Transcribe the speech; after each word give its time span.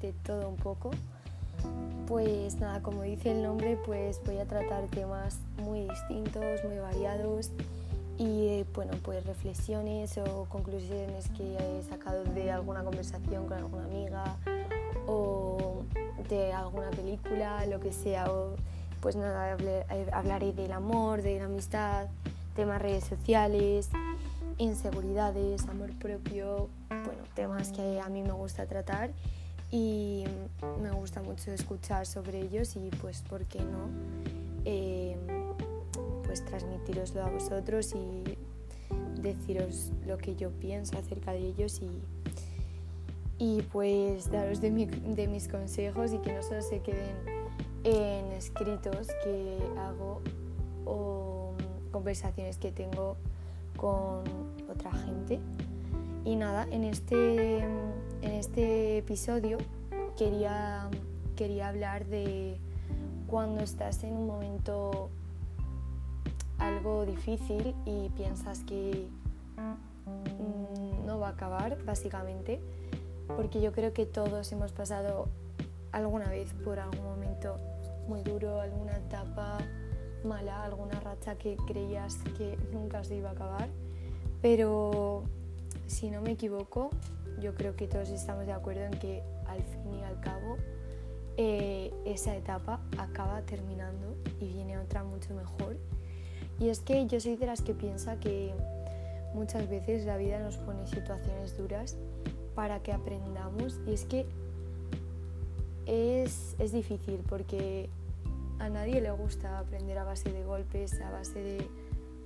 de 0.00 0.12
todo 0.24 0.48
un 0.48 0.56
poco. 0.56 0.90
Pues 2.06 2.56
nada, 2.56 2.82
como 2.82 3.02
dice 3.02 3.32
el 3.32 3.42
nombre, 3.42 3.78
pues 3.84 4.20
voy 4.24 4.38
a 4.38 4.46
tratar 4.46 4.84
temas 4.86 5.38
muy 5.58 5.88
distintos, 5.88 6.64
muy 6.64 6.78
variados 6.78 7.50
y 8.18 8.64
bueno, 8.74 8.92
pues 9.02 9.24
reflexiones 9.24 10.18
o 10.18 10.46
conclusiones 10.48 11.28
que 11.36 11.56
he 11.56 11.82
sacado 11.82 12.24
de 12.24 12.50
alguna 12.50 12.82
conversación 12.82 13.46
con 13.46 13.58
alguna 13.58 13.84
amiga 13.84 14.36
o 15.06 15.82
de 16.28 16.52
alguna 16.52 16.90
película, 16.90 17.64
lo 17.66 17.80
que 17.80 17.92
sea. 17.92 18.30
O, 18.30 18.56
pues 19.00 19.16
nada, 19.16 19.56
hablaré 20.12 20.52
del 20.52 20.72
amor, 20.72 21.22
de 21.22 21.38
la 21.38 21.46
amistad, 21.46 22.06
temas 22.54 22.80
redes 22.80 23.04
sociales, 23.04 23.90
inseguridades, 24.58 25.66
amor 25.68 25.90
propio, 25.98 26.68
bueno, 26.88 27.22
temas 27.34 27.72
que 27.72 28.00
a 28.00 28.08
mí 28.08 28.22
me 28.22 28.32
gusta 28.32 28.66
tratar 28.66 29.10
y 29.72 30.24
me 30.80 30.90
gusta 30.90 31.22
mucho 31.22 31.50
escuchar 31.50 32.06
sobre 32.06 32.42
ellos 32.42 32.76
y 32.76 32.90
pues, 33.00 33.22
¿por 33.22 33.46
qué 33.46 33.58
no? 33.60 33.88
Eh, 34.66 35.16
pues 36.24 36.44
transmitiroslo 36.44 37.24
a 37.24 37.30
vosotros 37.30 37.94
y 37.94 38.38
deciros 39.20 39.90
lo 40.06 40.18
que 40.18 40.36
yo 40.36 40.50
pienso 40.50 40.98
acerca 40.98 41.32
de 41.32 41.38
ellos 41.38 41.80
y, 41.80 42.02
y 43.38 43.62
pues 43.62 44.30
daros 44.30 44.60
de, 44.60 44.70
de 44.70 45.26
mis 45.26 45.48
consejos 45.48 46.12
y 46.12 46.18
que 46.18 46.34
no 46.34 46.42
solo 46.42 46.60
se 46.60 46.80
queden 46.80 47.16
en 47.84 48.26
escritos 48.32 49.08
que 49.24 49.58
hago 49.78 50.20
o 50.84 51.54
conversaciones 51.90 52.58
que 52.58 52.72
tengo 52.72 53.16
con 53.76 54.22
otra 54.70 54.92
gente. 54.92 55.40
Y 56.24 56.36
nada, 56.36 56.66
en 56.70 56.84
este, 56.84 57.58
en 57.58 57.92
este 58.22 58.98
episodio 58.98 59.58
quería, 60.16 60.88
quería 61.36 61.68
hablar 61.68 62.06
de 62.06 62.58
cuando 63.26 63.62
estás 63.62 64.04
en 64.04 64.14
un 64.14 64.26
momento 64.26 65.10
algo 66.58 67.04
difícil 67.06 67.74
y 67.84 68.08
piensas 68.10 68.60
que 68.60 69.08
mm, 69.56 71.06
no 71.06 71.18
va 71.18 71.28
a 71.28 71.30
acabar, 71.30 71.82
básicamente, 71.84 72.60
porque 73.36 73.60
yo 73.60 73.72
creo 73.72 73.92
que 73.92 74.06
todos 74.06 74.52
hemos 74.52 74.70
pasado 74.70 75.26
alguna 75.90 76.28
vez 76.28 76.52
por 76.64 76.78
algún 76.78 77.04
momento 77.04 77.56
muy 78.06 78.22
duro, 78.22 78.60
alguna 78.60 78.96
etapa 78.96 79.58
mala, 80.24 80.62
alguna 80.62 81.00
racha 81.00 81.34
que 81.34 81.56
creías 81.66 82.18
que 82.36 82.56
nunca 82.72 83.02
se 83.02 83.16
iba 83.16 83.30
a 83.30 83.32
acabar, 83.32 83.68
pero 84.40 85.24
si 85.86 86.10
no 86.10 86.20
me 86.20 86.32
equivoco, 86.32 86.90
yo 87.40 87.54
creo 87.54 87.76
que 87.76 87.86
todos 87.86 88.08
estamos 88.10 88.46
de 88.46 88.52
acuerdo 88.52 88.82
en 88.82 88.98
que 88.98 89.22
al 89.46 89.62
fin 89.62 89.94
y 90.00 90.02
al 90.02 90.20
cabo 90.20 90.56
eh, 91.36 91.92
esa 92.04 92.36
etapa 92.36 92.80
acaba 92.98 93.42
terminando 93.42 94.16
y 94.40 94.48
viene 94.48 94.78
otra 94.78 95.02
mucho 95.04 95.34
mejor. 95.34 95.76
Y 96.58 96.68
es 96.68 96.80
que 96.80 97.06
yo 97.06 97.20
soy 97.20 97.36
de 97.36 97.46
las 97.46 97.62
que 97.62 97.74
piensa 97.74 98.20
que 98.20 98.54
muchas 99.34 99.68
veces 99.68 100.04
la 100.04 100.16
vida 100.16 100.38
nos 100.40 100.58
pone 100.58 100.86
situaciones 100.86 101.56
duras 101.56 101.96
para 102.54 102.82
que 102.82 102.92
aprendamos 102.92 103.80
y 103.86 103.94
es 103.94 104.04
que 104.04 104.26
es, 105.86 106.54
es 106.58 106.72
difícil 106.72 107.20
porque 107.28 107.88
a 108.58 108.68
nadie 108.68 109.00
le 109.00 109.10
gusta 109.10 109.58
aprender 109.58 109.98
a 109.98 110.04
base 110.04 110.30
de 110.30 110.44
golpes, 110.44 111.00
a 111.00 111.10
base 111.10 111.42
de 111.42 111.66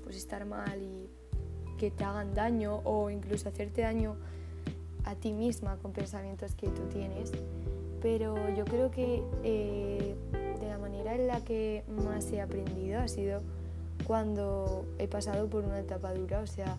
pues, 0.05 0.17
estar 0.17 0.45
mal 0.45 0.83
y 0.83 1.09
que 1.77 1.91
te 1.91 2.05
hagan 2.05 2.35
daño 2.35 2.81
o 2.85 3.11
incluso 3.11 3.49
hacerte 3.49 3.83
daño 3.83 4.17
a 5.05 5.15
ti 5.15 5.33
misma 5.33 5.77
con 5.77 5.93
pensamientos 5.93 6.55
que 6.55 6.69
tú 6.69 6.83
tienes. 6.93 7.33
Pero 8.03 8.37
yo 8.55 8.65
creo 8.65 8.91
que 8.91 9.23
eh, 9.43 10.15
de 10.61 10.69
la 10.69 10.79
manera 10.79 11.15
en 11.15 11.27
la 11.27 11.41
que 11.41 11.85
más 11.89 12.31
he 12.33 12.41
aprendido 12.41 13.01
ha 13.01 13.09
sido 13.09 13.41
cuando 14.07 14.85
he 14.99 15.09
pasado 15.09 15.49
por 15.49 15.65
una 15.65 15.81
etapa 15.81 16.13
dura, 16.13 16.41
o 16.41 16.47
sea, 16.47 16.77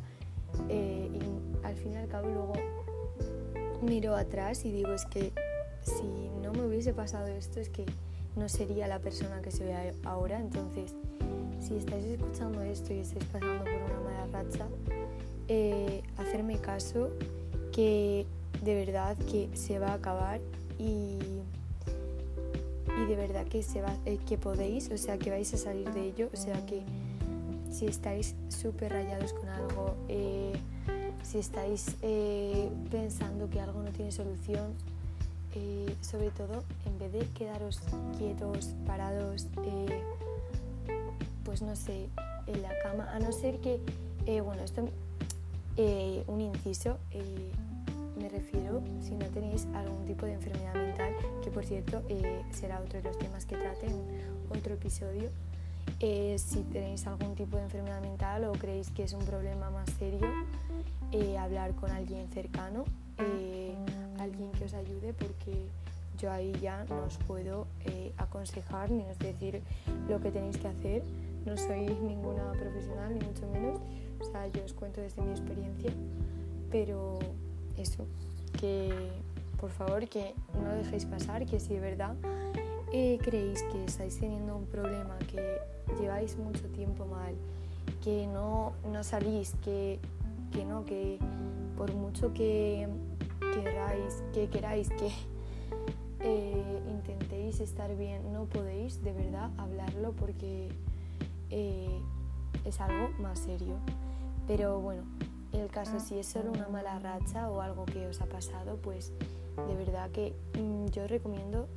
eh, 0.70 1.10
al 1.64 1.76
fin 1.76 1.94
y 1.94 1.96
al 1.98 2.08
cabo 2.08 2.30
luego 2.30 2.54
miro 3.82 4.16
atrás 4.16 4.66
y 4.66 4.72
digo 4.72 4.94
es 4.94 5.06
que 5.06 5.32
si 5.82 6.30
no 6.42 6.52
me 6.54 6.66
hubiese 6.66 6.94
pasado 6.94 7.28
esto 7.28 7.60
es 7.60 7.70
que 7.70 7.86
no 8.38 8.48
sería 8.48 8.88
la 8.88 9.00
persona 9.00 9.42
que 9.42 9.52
soy 9.52 9.68
ahora. 10.06 10.40
Entonces, 10.40 10.94
si 11.60 11.76
estáis 11.76 12.06
escuchando 12.06 12.62
esto 12.62 12.94
y 12.94 13.00
estáis 13.00 13.26
pasando 13.26 13.64
por 13.64 13.74
una 13.74 14.00
mala 14.02 14.17
racha, 14.32 14.68
eh, 15.48 16.04
hacerme 16.18 16.58
caso 16.60 17.10
que 17.72 18.26
de 18.64 18.76
verdad 18.76 19.18
que 19.18 19.50
se 19.54 19.80
va 19.80 19.90
a 19.90 19.94
acabar 19.94 20.42
y, 20.78 21.18
y 23.02 23.06
de 23.08 23.16
verdad 23.16 23.46
que, 23.46 23.64
se 23.64 23.82
va, 23.82 23.96
eh, 24.06 24.18
que 24.28 24.38
podéis, 24.38 24.92
o 24.92 24.98
sea, 24.98 25.18
que 25.18 25.30
vais 25.30 25.54
a 25.54 25.58
salir 25.58 25.92
de 25.94 26.06
ello, 26.06 26.30
o 26.34 26.38
sea, 26.38 26.66
que 26.66 26.82
si 27.72 27.86
estáis 27.86 28.36
súper 28.50 28.92
rayados 28.94 29.34
con 29.34 29.50
algo, 29.50 29.96
eh, 30.08 30.54
si 31.24 31.38
estáis 31.40 31.96
pensando 32.90 33.50
que 33.50 33.60
algo 33.60 33.84
no 33.84 33.92
tiene 33.92 34.12
solución, 34.12 34.74
sobre 36.02 36.30
todo 36.30 36.64
en 36.86 37.00
vez 37.00 37.12
de 37.12 37.20
quedaros 37.34 37.82
quietos, 38.18 38.76
parados, 38.86 39.48
pues 41.44 41.62
no 41.62 41.76
sé, 41.76 42.10
en 42.48 42.62
la 42.62 42.72
cama, 42.84 43.10
a 43.14 43.20
no 43.20 43.32
ser 43.32 43.60
que, 43.60 43.80
eh, 44.28 44.42
bueno, 44.42 44.64
esto, 44.64 44.88
un 46.28 46.42
inciso, 46.42 46.98
me 48.20 48.30
refiero 48.30 48.82
si 49.02 49.16
no 49.16 49.26
tenéis 49.28 49.68
algún 49.74 50.06
tipo 50.06 50.26
de 50.26 50.34
enfermedad 50.34 50.74
mental, 50.74 51.14
que 51.44 51.50
por 51.50 51.66
cierto 51.66 52.04
será 52.52 52.80
otro 52.80 53.02
de 53.02 53.08
los 53.08 53.18
temas 53.18 53.46
que 53.46 53.56
trate 53.56 53.88
en 53.88 54.02
otro 54.50 54.74
episodio. 54.74 55.30
si 56.00 56.64
tenéis 56.72 57.08
algún 57.08 57.36
tipo 57.36 57.58
de 57.58 57.64
enfermedad 57.64 58.02
mental 58.02 58.46
o 58.46 58.54
creéis 58.54 58.90
que 58.92 59.04
es 59.04 59.14
un 59.14 59.24
problema 59.24 59.70
más 59.70 59.90
serio, 59.98 60.28
hablar 61.38 61.74
con 61.76 61.92
alguien 61.92 62.28
cercano 62.30 62.86
alguien 64.20 64.52
que 64.52 64.66
os 64.66 64.74
ayude 64.74 65.14
porque 65.14 65.68
yo 66.18 66.32
ahí 66.32 66.52
ya 66.62 66.84
no 66.86 67.04
os 67.04 67.18
puedo 67.18 67.68
eh, 67.86 68.12
aconsejar 68.18 68.90
ni 68.92 69.04
os 69.06 69.18
decir 69.20 69.62
lo 70.10 70.20
que 70.20 70.32
tenéis 70.32 70.58
que 70.58 70.68
hacer. 70.68 71.04
No 71.46 71.56
soy 71.56 71.86
ninguna 71.86 72.52
profesional, 72.54 73.14
ni 73.14 73.26
mucho 73.26 73.48
menos. 73.48 73.80
Sea, 74.38 74.48
yo 74.50 74.66
os 74.66 74.74
cuento 74.74 75.02
desde 75.02 75.22
mi 75.24 75.32
experiencia. 75.32 75.92
Pero 76.70 77.18
eso, 77.76 78.06
que 78.60 79.10
por 79.60 79.72
favor 79.72 80.08
que 80.08 80.36
no 80.62 80.70
dejéis 80.74 81.06
pasar, 81.06 81.46
que 81.46 81.60
si 81.60 81.74
de 81.74 81.80
verdad 81.80 82.16
eh, 82.94 83.18
creéis 83.24 83.64
que 83.64 83.84
estáis 83.86 84.20
teniendo 84.20 84.56
un 84.56 84.66
problema, 84.66 85.18
que 85.32 85.60
lleváis 86.00 86.38
mucho 86.38 86.68
tiempo 86.68 87.06
mal, 87.06 87.34
que 88.04 88.28
no, 88.28 88.74
no 88.92 89.04
salís, 89.04 89.56
que, 89.64 90.00
que 90.52 90.66
no, 90.66 90.86
que 90.86 91.18
por 91.76 91.92
mucho 91.94 92.32
que 92.34 92.88
queráis, 93.56 94.24
que 94.34 94.50
queráis 94.50 94.90
que 94.90 95.10
eh, 96.20 96.82
intentéis 96.92 97.60
estar 97.60 97.96
bien, 97.96 98.32
no 98.32 98.46
podéis 98.46 99.04
de 99.04 99.14
verdad 99.14 99.50
hablarlo 99.58 100.12
porque 100.12 100.70
eh, 101.50 102.00
es 102.66 102.80
algo 102.82 103.10
más 103.20 103.40
serio. 103.40 103.80
Pero 104.48 104.80
bueno, 104.80 105.04
el 105.54 105.70
caso 105.70 106.00
si 106.00 106.18
es 106.18 106.28
solo 106.28 106.52
una 106.52 106.68
mala 106.68 106.98
racha 107.00 107.50
o 107.50 107.62
algo 107.62 107.86
que 107.86 108.08
os 108.08 108.22
ha 108.22 108.26
pasado, 108.26 108.78
pues 108.78 109.12
de 109.68 109.76
verdad 109.76 110.10
que 110.12 110.34
mm, 110.58 110.88
yo 110.88 111.08
recomiendo 111.08 111.68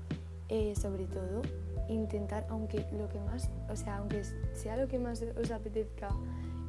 eh, 0.48 0.74
sobre 0.76 1.06
todo 1.06 1.42
intentar, 1.88 2.46
aunque 2.50 2.86
lo 2.92 3.08
que 3.08 3.18
más, 3.20 3.50
o 3.68 3.76
sea, 3.76 3.96
aunque 3.98 4.22
sea 4.52 4.76
lo 4.76 4.86
que 4.86 4.98
más 4.98 5.22
os 5.40 5.50
apetezca, 5.50 6.08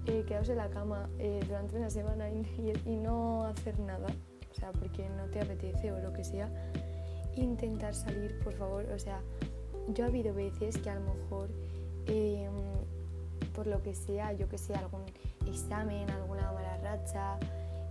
quedaros 0.06 0.50
en 0.50 0.58
la 0.58 0.70
cama 0.70 1.10
durante 1.48 1.78
una 1.78 1.90
semana 1.90 2.28
y 2.30 2.96
no 2.96 3.46
hacer 3.46 3.80
nada, 3.80 4.08
o 4.52 4.54
sea, 4.54 4.72
porque 4.72 5.08
no 5.10 5.26
te 5.26 5.40
apetece 5.40 5.92
o 5.92 6.00
lo 6.00 6.12
que 6.12 6.24
sea, 6.24 6.50
intentar 7.36 7.96
salir, 7.96 8.40
por 8.44 8.54
favor. 8.54 8.86
O 8.94 9.00
sea, 9.00 9.22
yo 9.94 10.06
ha 10.06 10.08
habido 10.08 10.34
veces 10.34 10.78
que 10.78 10.90
a 10.90 10.96
lo 10.96 11.14
mejor, 11.14 11.50
em, 12.08 12.52
por 13.54 13.68
lo 13.68 13.82
que 13.82 13.96
sea, 13.96 14.34
yo 14.34 14.48
que 14.48 14.58
sé, 14.58 14.74
algún 14.76 15.04
examen, 15.48 16.10
alguna 16.10 16.52
mala 16.52 16.78
racha, 16.78 17.38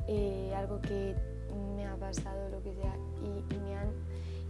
eh, 0.07 0.53
algo 0.57 0.81
que 0.81 1.15
me 1.77 1.87
ha 1.87 1.97
pasado, 1.97 2.49
lo 2.51 2.63
que 2.63 2.75
sea, 2.75 2.95
y, 3.23 3.55
me 3.59 3.77
han, 3.77 3.89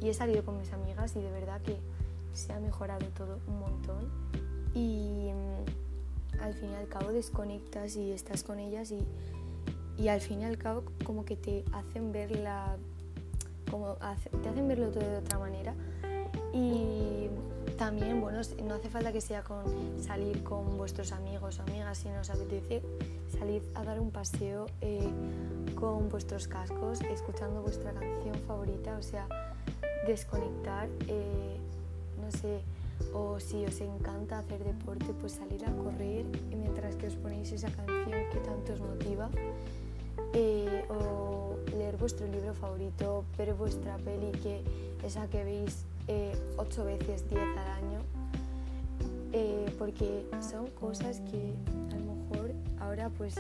y 0.01 0.09
he 0.09 0.15
salido 0.15 0.45
con 0.45 0.59
mis 0.59 0.73
amigas 0.73 1.15
y 1.17 1.21
de 1.21 1.31
verdad 1.31 1.61
que 1.63 1.77
se 2.35 2.53
ha 2.53 2.61
mejorado 2.61 3.07
todo 3.17 3.39
un 3.47 3.61
montón. 3.61 4.11
Y 4.75 5.29
em, 5.29 6.41
al 6.41 6.55
fin 6.55 6.71
y 6.71 6.75
al 6.75 6.89
cabo 6.89 7.13
desconectas 7.13 7.97
y 7.97 8.13
estás 8.13 8.43
con 8.43 8.59
ellas 8.59 8.91
y 8.93 9.05
y 10.01 10.09
al 10.09 10.21
fin 10.21 10.41
y 10.41 10.45
al 10.45 10.57
cabo 10.57 10.83
como 11.05 11.25
que 11.25 11.37
te 11.37 11.65
hacen 11.73 12.11
verla 12.11 12.77
como 13.71 13.97
te 14.43 14.49
hacen 14.49 14.67
verlo 14.67 14.89
todo 14.89 15.05
de 15.09 15.19
otra 15.19 15.39
manera 15.39 15.75
y 16.53 17.29
también 17.81 18.21
bueno 18.21 18.43
no 18.65 18.75
hace 18.75 18.91
falta 18.91 19.11
que 19.11 19.23
sea 19.23 19.43
con 19.43 19.65
salir 19.99 20.45
con 20.45 20.77
vuestros 20.77 21.13
amigos 21.13 21.59
o 21.61 21.63
amigas 21.63 21.97
si 21.97 22.11
no 22.11 22.21
os 22.21 22.29
apetece 22.29 22.83
salir 23.39 23.63
a 23.75 23.83
dar 23.83 23.99
un 23.99 24.11
paseo 24.11 24.67
eh, 24.83 25.09
con 25.75 26.11
vuestros 26.11 26.47
cascos 26.47 27.01
escuchando 27.01 27.63
vuestra 27.63 27.91
canción 27.95 28.35
favorita 28.47 28.99
o 28.99 29.03
sea 29.03 29.27
desconectar, 30.07 30.89
eh, 31.09 31.57
no 32.21 32.31
sé, 32.31 32.61
o 33.15 33.41
si 33.41 33.65
os 33.65 33.81
encanta 33.81 34.39
hacer 34.39 34.63
deporte, 34.63 35.07
pues 35.19 35.33
salir 35.33 35.65
a 35.65 35.73
correr 35.73 36.27
mientras 36.51 36.97
que 36.97 37.07
os 37.07 37.17
ponéis 37.17 37.53
esa 37.53 37.71
canción 37.71 38.29
que 38.33 38.39
tanto 38.41 38.75
os 38.75 38.81
motiva, 38.81 39.31
eh, 40.35 40.85
o 40.91 41.57
leer 41.77 41.97
vuestro 41.97 42.27
libro 42.27 42.55
favorito, 42.55 43.25
ver 43.37 43.55
vuestra 43.55 43.97
peli, 43.99 44.33
que 44.43 44.63
esa 45.05 45.27
que 45.29 45.45
veis 45.45 45.87
eh, 46.13 46.33
ocho 46.57 46.85
veces, 46.85 47.29
diez 47.29 47.41
al 47.41 47.71
año, 47.71 48.01
porque 49.79 50.27
son 50.41 50.67
cosas 50.73 51.21
que 51.31 51.55
a 51.93 51.99
lo 51.99 52.15
mejor 52.15 52.53
ahora 52.81 53.09
pues 53.11 53.37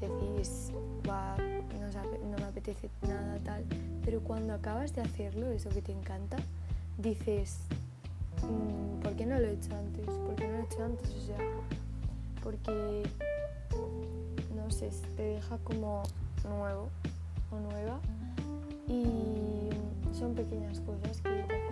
decís, 0.00 0.70
no, 1.04 2.36
me 2.38 2.44
apetece 2.44 2.88
nada 3.02 3.38
tal, 3.44 3.64
pero 4.04 4.20
cuando 4.20 4.54
acabas 4.54 4.94
de 4.94 5.02
hacerlo, 5.02 5.50
eso 5.50 5.70
que 5.70 5.82
te 5.82 5.90
encanta, 5.90 6.36
dices, 6.98 7.58
mm, 8.42 9.00
¿por 9.00 9.16
qué 9.16 9.26
no 9.26 9.38
lo 9.40 9.48
he 9.48 9.52
hecho 9.54 9.74
antes? 9.76 10.06
¿Por 10.06 10.36
qué 10.36 10.46
no 10.46 10.52
lo 10.52 10.58
he 10.60 10.62
hecho 10.62 10.84
antes? 10.84 11.10
O 11.10 11.26
sea, 11.26 11.36
porque, 12.44 13.02
no 14.54 14.70
sé, 14.70 14.90
te 15.16 15.22
deja 15.22 15.58
como 15.64 16.04
nuevo 16.44 16.88
o 17.50 17.58
nueva 17.58 17.98
y 18.86 19.70
son 20.16 20.34
pequeñas 20.34 20.78
cosas 20.80 21.20
que 21.20 21.63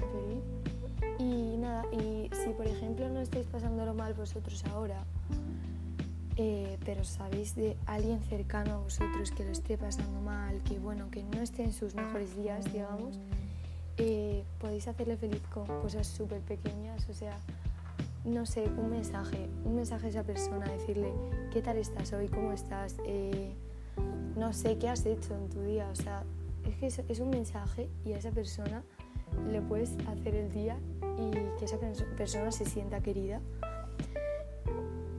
por 2.52 2.66
ejemplo 2.66 3.08
no 3.08 3.20
estáis 3.20 3.46
pasándolo 3.46 3.94
mal 3.94 4.14
vosotros 4.14 4.64
ahora, 4.66 5.04
eh, 6.37 6.78
pero 6.84 7.04
sabéis 7.04 7.54
de 7.54 7.76
alguien 7.87 8.20
cercano 8.22 8.75
a 8.75 8.78
vosotros 8.78 9.31
que 9.31 9.44
lo 9.44 9.50
esté 9.50 9.76
pasando 9.76 10.20
mal, 10.20 10.62
que 10.62 10.78
bueno, 10.78 11.10
que 11.10 11.22
no 11.22 11.40
esté 11.40 11.64
en 11.64 11.72
sus 11.72 11.94
mejores 11.94 12.37
días, 12.37 12.72
digamos, 12.72 13.20
eh, 13.99 14.44
podéis 14.58 14.88
hacerle 14.88 15.16
feliz 15.16 15.43
con 15.52 15.66
cosas 15.66 16.06
súper 16.06 16.40
pequeñas, 16.40 17.08
o 17.08 17.12
sea, 17.12 17.37
no 18.25 18.46
sé, 18.46 18.64
un 18.76 18.90
mensaje, 18.90 19.48
un 19.64 19.75
mensaje 19.75 20.06
a 20.06 20.10
esa 20.10 20.22
persona, 20.22 20.66
decirle, 20.66 21.12
¿qué 21.52 21.60
tal 21.60 21.76
estás 21.76 22.12
hoy? 22.12 22.28
¿Cómo 22.28 22.52
estás? 22.52 22.96
Eh, 23.05 23.52
no 24.37 24.52
sé, 24.52 24.78
¿qué 24.78 24.88
has 24.88 25.05
hecho 25.05 25.34
en 25.34 25.48
tu 25.48 25.60
día? 25.62 25.88
O 25.90 25.94
sea, 25.94 26.22
es 26.64 26.76
que 26.76 26.87
es, 27.12 27.20
un 27.20 27.31
mensaje 27.31 27.88
y 28.05 28.12
a 28.12 28.19
esa 28.19 28.31
persona 28.31 28.82
le 29.50 29.61
puedes 29.61 29.96
hacer 30.08 30.34
el 30.34 30.52
día 30.52 30.79
y 31.19 31.31
que 31.58 31.64
esa 31.64 31.79
persona 32.17 32.52
se 32.52 32.64
sienta 32.64 33.00
querida 33.00 33.40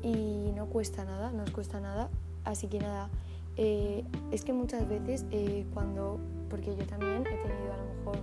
y 0.02 0.52
no 0.56 0.68
cuesta 0.68 1.06
nada, 1.06 1.32
no 1.32 1.44
os 1.44 1.52
cuesta 1.52 1.80
nada. 1.80 2.10
Así 2.44 2.68
que 2.68 2.80
nada, 2.80 3.10
eh, 3.56 4.04
es 4.32 4.44
que 4.44 4.54
muchas 4.54 4.88
veces 4.88 5.26
eh, 5.32 5.66
cuando, 5.74 6.20
porque 6.50 6.76
yo 6.76 6.86
también 6.86 7.26
he 7.26 7.38
tenido 7.38 7.74
a 7.74 7.78
lo 7.78 7.94
mejor 7.96 8.18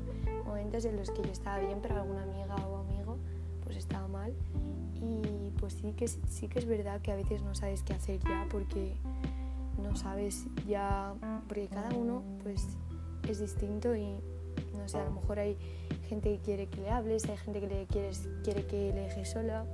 momentos 0.45 0.85
en 0.85 0.97
los 0.97 1.11
que 1.11 1.23
yo 1.23 1.31
estaba 1.31 1.59
bien, 1.59 1.79
pero 1.81 1.97
alguna 1.97 2.23
amiga 2.23 2.55
o 2.67 2.77
amigo 2.79 3.17
pues 3.65 3.77
estaba 3.77 4.07
mal. 4.09 4.35
Y 4.95 5.51
pues 5.59 5.75
sí 5.75 5.93
que, 5.93 6.07
sí 6.09 6.49
que 6.49 6.59
es 6.59 6.67
verdad 6.67 7.01
que 7.01 7.13
a 7.13 7.17
veces 7.17 7.43
no 7.43 7.55
sabes 7.55 7.83
qué 7.83 7.95
hacer 7.95 8.21
ya 8.21 8.47
porque 8.51 8.95
no 9.83 9.97
sabes 9.97 10.47
ya, 10.69 11.15
porque 11.49 11.69
cada 11.69 11.95
uno 11.95 12.23
pues 12.43 12.67
es 13.29 13.41
distinto 13.41 13.97
y 13.97 14.19
no 14.77 14.89
sé, 14.89 14.99
a 14.99 15.05
lo 15.05 15.13
mejor 15.13 15.39
hay 15.39 15.57
gente 16.09 16.31
que 16.31 16.39
quiere 16.39 16.67
que 16.67 16.81
le 16.81 16.91
hables, 16.91 17.29
hay 17.29 17.37
gente 17.37 17.61
que 17.61 17.67
le 17.67 17.87
quieres, 17.87 18.29
quiere 18.43 18.67
que 18.67 18.93
le 18.93 19.03
dejes 19.03 19.31
sola 19.31 19.65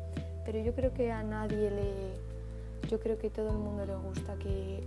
pero 0.47 0.61
yo 0.61 0.73
creo 0.75 0.95
que 0.95 1.11
a 1.11 1.25
nadie 1.25 1.71
le... 1.71 2.89
Yo 2.89 3.01
creo 3.01 3.19
que 3.19 3.31
todo 3.31 3.51
el 3.51 3.59
mundo 3.59 3.85
le 3.85 3.97
gusta 3.97 4.37
que 4.37 4.87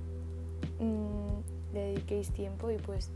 mm, 0.80 1.74
le 1.74 1.80
dediquéis 1.80 2.32
tiempo 2.32 2.72
y 2.72 2.78
pues 2.78 3.12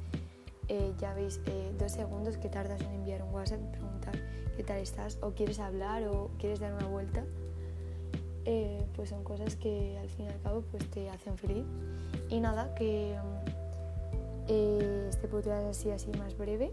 eh, 0.68 0.92
ya 1.00 1.14
veis 1.14 1.40
eh, 1.46 1.72
dos 1.80 1.94
segundos 1.94 2.38
que 2.38 2.50
tardas 2.50 2.82
en 2.82 2.92
enviar 2.92 3.24
un 3.24 3.34
WhatsApp 3.34 3.62
y 3.64 3.72
preguntar 3.72 4.14
qué 4.58 4.64
tal 4.64 4.80
estás 4.80 5.18
o 5.22 5.32
quieres 5.32 5.60
hablar 5.60 6.06
o 6.08 6.32
quieres 6.38 6.60
dar 6.60 6.74
una 6.74 6.88
vuelta. 6.88 7.24
Eh, 8.44 8.84
pues 8.94 9.08
son 9.08 9.24
cosas 9.24 9.56
que 9.56 9.98
al 9.98 10.10
fin 10.10 10.26
y 10.26 10.28
al 10.28 10.42
cabo 10.42 10.64
pues 10.70 10.86
te 10.92 11.10
hacen 11.10 11.38
feliz. 11.38 11.64
Y 12.30 12.42
nada, 12.42 12.76
que 12.76 13.16
mm, 14.48 15.10
este 15.10 15.28
podcast 15.28 15.68
así 15.68 15.92
así 15.92 16.10
más 16.18 16.38
breve. 16.38 16.72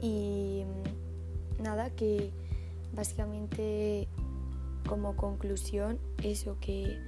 Y 0.00 0.64
mm, 0.64 1.62
nada, 1.62 1.90
que 1.90 2.30
básicamente 2.92 4.08
como 4.88 5.16
conclusión 5.16 5.98
eso 6.22 6.56
que 6.60 6.98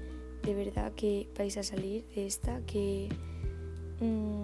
de 0.42 0.54
verdad 0.54 0.92
que 0.92 1.28
vais 1.36 1.56
a 1.56 1.62
salir 1.62 2.04
de 2.14 2.26
esta 2.26 2.60
que 2.66 3.08
mm, 4.00 4.42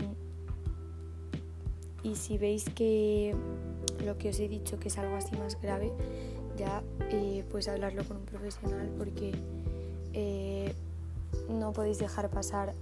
y 2.02 2.16
si 2.16 2.38
veis 2.38 2.64
que 2.74 3.34
lo 4.04 4.16
que 4.18 4.30
os 4.30 4.40
he 4.40 4.48
dicho 4.48 4.78
que 4.78 4.88
es 4.88 4.98
algo 4.98 5.16
así 5.16 5.36
más 5.36 5.60
grave 5.60 5.92
ya 6.56 6.82
eh, 7.10 7.44
pues 7.50 7.68
hablarlo 7.68 8.04
con 8.04 8.18
un 8.18 8.24
profesional 8.24 8.90
porque 8.98 9.32
eh, 10.12 10.72
no 11.48 11.72
podéis 11.72 11.98
dejar 11.98 12.30
pasar 12.30 12.74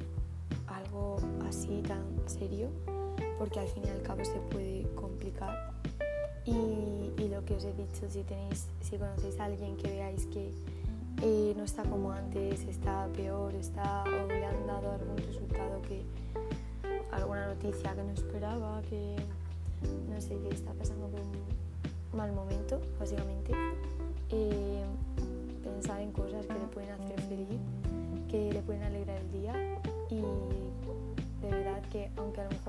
algo 0.94 1.16
así 1.48 1.82
tan 1.82 2.04
serio 2.26 2.68
porque 3.38 3.58
al 3.58 3.66
fin 3.68 3.82
y 3.86 3.90
al 3.90 4.02
cabo 4.02 4.24
se 4.24 4.38
puede 4.50 4.82
complicar. 4.94 5.72
Y, 6.46 7.28
lo 7.28 7.44
que 7.44 7.54
os 7.54 7.64
he 7.64 7.72
dicho, 7.72 8.08
si, 8.08 8.22
tenéis, 8.22 8.68
si 8.80 8.96
conocéis 8.96 9.40
a 9.40 9.46
alguien 9.46 9.76
que 9.76 9.88
veáis 9.88 10.26
que 10.26 10.52
eh, 11.22 11.54
no 11.56 11.64
está 11.64 11.82
como 11.82 12.12
antes, 12.12 12.62
está 12.64 13.08
peor, 13.16 13.52
está, 13.54 14.04
o 14.04 14.28
le 14.28 14.44
han 14.44 14.66
dado 14.66 14.92
algún 14.92 15.16
resultado 15.16 15.82
que 15.82 16.02
alguna 17.10 17.48
noticia 17.48 17.94
que 17.94 18.02
no 18.04 18.12
esperaba, 18.12 18.82
que 18.82 19.16
no 20.08 20.20
sé, 20.20 20.38
que 20.38 20.50
está 20.50 20.72
pasando 20.74 21.08
por 21.08 21.20
un 21.20 22.16
mal 22.16 22.32
momento, 22.32 22.80
básicamente, 23.00 23.52
eh, 24.30 24.84
pensar 25.64 26.02
en 26.02 26.12
cosas 26.12 26.46
que 26.46 26.54
le 26.54 26.66
pueden 26.72 26.90
hacer 26.90 27.20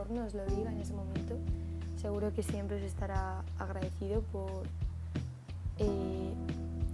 mejor 0.05 0.11
no 0.11 0.25
os 0.25 0.33
lo 0.33 0.45
diga 0.45 0.71
en 0.71 0.79
ese 0.79 0.93
momento, 0.93 1.35
seguro 2.01 2.33
que 2.33 2.43
siempre 2.43 2.77
os 2.77 2.83
estará 2.83 3.43
agradecido 3.57 4.21
por 4.31 4.63
eh, 5.77 6.33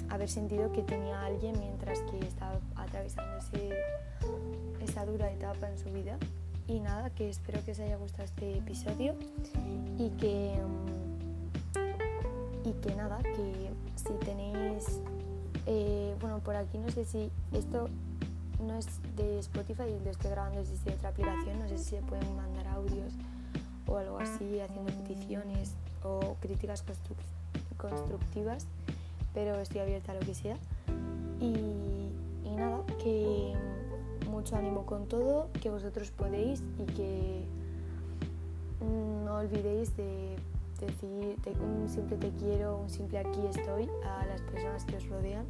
haber 0.09 0.29
sentido 0.29 0.71
que 0.71 0.81
tenía 0.81 1.19
a 1.19 1.25
alguien 1.25 1.57
mientras 1.59 1.99
que 1.99 2.19
estaba 2.19 2.59
atravesando 2.75 3.37
esa 4.81 5.05
dura 5.05 5.31
etapa 5.31 5.69
en 5.69 5.77
su 5.77 5.89
vida. 5.91 6.17
Y 6.67 6.79
nada, 6.79 7.09
que 7.09 7.29
espero 7.29 7.63
que 7.65 7.71
os 7.71 7.79
haya 7.79 7.97
gustado 7.97 8.23
este 8.23 8.57
episodio 8.59 9.15
y 9.97 10.09
que, 10.11 10.57
mm, 11.75 12.69
y 12.69 12.73
que 12.73 12.95
nada, 12.95 13.21
que 13.23 13.71
si 13.95 14.13
tenéis, 14.25 15.01
eh, 15.65 16.15
bueno, 16.21 16.39
por 16.39 16.55
aquí 16.55 16.77
no 16.77 16.89
sé 16.89 17.03
si 17.03 17.29
esto 17.51 17.89
no 18.61 18.75
es 18.75 18.87
de 19.15 19.39
Spotify, 19.39 19.83
lo 20.03 20.11
estoy 20.11 20.31
grabando 20.31 20.59
desde 20.59 20.93
otra 20.93 21.09
aplicación, 21.09 21.59
no 21.59 21.67
sé 21.67 21.77
si 21.77 21.95
se 21.95 22.01
pueden 22.01 22.35
mandar 22.35 22.67
audios 22.67 23.13
o 23.87 23.97
algo 23.97 24.19
así, 24.19 24.59
haciendo 24.59 24.91
peticiones 24.93 25.73
o 26.03 26.35
críticas 26.39 26.83
constructivas, 27.77 28.67
pero 29.33 29.59
estoy 29.59 29.81
abierta 29.81 30.11
a 30.11 30.15
lo 30.15 30.21
que 30.21 30.33
sea. 30.33 30.57
Y, 31.39 32.11
nada, 32.55 32.83
que 33.03 33.53
mucho 34.29 34.55
ánimo 34.55 34.85
con 34.85 35.07
todo, 35.07 35.49
que 35.61 35.69
vosotros 35.69 36.11
podéis 36.11 36.61
y 36.77 36.85
que 36.93 37.45
no 39.25 39.35
olvidéis 39.37 39.95
de 39.97 40.35
decir 40.79 41.37
un 41.59 41.89
simple 41.89 42.17
te 42.17 42.29
quiero, 42.31 42.77
un 42.77 42.89
simple 42.89 43.19
aquí 43.19 43.39
estoy 43.49 43.89
a 44.05 44.25
las 44.25 44.41
personas 44.41 44.85
que 44.85 44.97
os 44.97 45.07
rodean, 45.07 45.45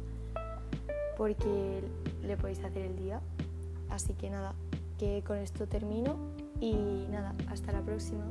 porque 1.16 1.82
le 2.22 2.36
podéis 2.36 2.62
hacer 2.64 2.82
el 2.82 2.96
día. 2.96 3.20
Así 3.90 4.14
que 4.14 4.30
nada, 4.30 4.54
que 4.98 5.22
con 5.26 5.38
esto 5.38 5.66
termino 5.66 6.16
y 6.60 6.74
nada, 7.10 7.34
hasta 7.48 7.72
la 7.72 7.82
próxima. 7.82 8.24